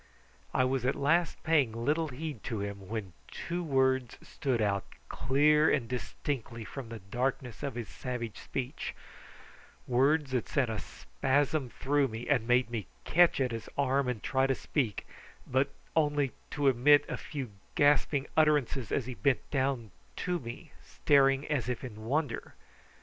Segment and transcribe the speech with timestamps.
[0.51, 5.69] I was at last paying little heed to him when two words stood out clear
[5.69, 8.95] and distinctly from the darkness of his savage speech,
[9.85, 14.23] words that sent a spasm through me and made me catch at his arm and
[14.23, 15.05] try to speak,
[15.45, 21.45] but only to emit a few gasping utterances as he bent down to me staring
[21.45, 22.55] as if in wonder.